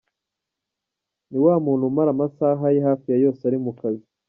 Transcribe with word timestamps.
Ni 1.29 1.37
wa 1.45 1.55
muntu 1.65 1.83
umara 1.89 2.09
amasaha 2.15 2.65
ye 2.75 2.79
hafi 2.87 3.05
ya 3.11 3.17
yose 3.23 3.41
ari 3.45 3.57
mu 3.65 3.71
kazi. 3.79 4.05